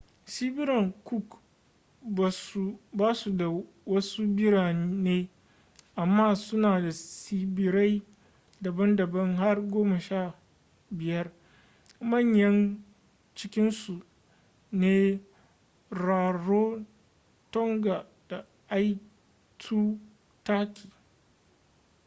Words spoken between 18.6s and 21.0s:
aitutaki